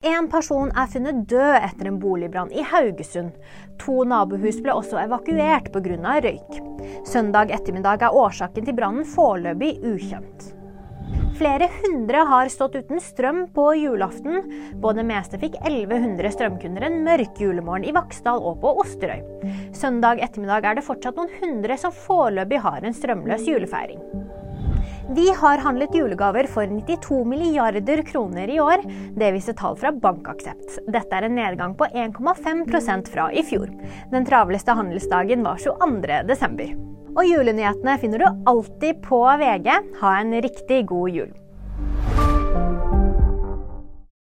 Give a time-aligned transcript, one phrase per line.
[0.00, 3.34] En person er funnet død etter en boligbrann i Haugesund.
[3.82, 6.14] To nabohus ble også evakuert pga.
[6.24, 6.56] røyk.
[7.04, 10.46] Søndag ettermiddag er årsaken til brannen foreløpig ukjent.
[11.36, 14.40] Flere hundre har stått uten strøm på julaften.
[14.80, 19.20] På det meste fikk 1100 strømkunder en mørk julemorgen i Vaksdal og på Osterøy.
[19.76, 24.00] Søndag ettermiddag er det fortsatt noen hundre som foreløpig har en strømløs julefeiring.
[25.10, 28.84] Vi har handlet julegaver for 92 milliarder kroner i år.
[29.18, 30.76] Det viser tall fra Bankaksept.
[30.86, 33.72] Dette er en nedgang på 1,5% fra i fjor.
[34.12, 36.62] Den travleste handelsdagen var 22.12.
[37.10, 39.70] Og julenyhetene finner du alltid på VG.
[39.98, 41.32] Ha en riktig god jul.